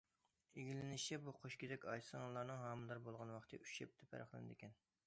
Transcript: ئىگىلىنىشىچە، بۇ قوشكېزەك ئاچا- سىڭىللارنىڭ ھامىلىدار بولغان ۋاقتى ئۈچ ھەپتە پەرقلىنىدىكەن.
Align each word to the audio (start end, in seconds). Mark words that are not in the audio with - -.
ئىگىلىنىشىچە، 0.61 1.19
بۇ 1.27 1.33
قوشكېزەك 1.43 1.85
ئاچا- 1.91 2.09
سىڭىللارنىڭ 2.09 2.63
ھامىلىدار 2.65 3.05
بولغان 3.11 3.37
ۋاقتى 3.39 3.63
ئۈچ 3.63 3.77
ھەپتە 3.85 4.15
پەرقلىنىدىكەن. 4.17 4.79